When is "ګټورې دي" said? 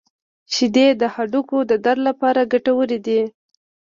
2.53-3.21